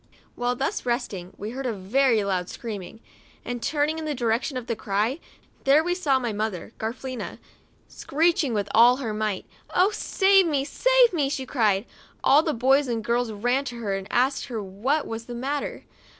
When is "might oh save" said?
9.13-10.47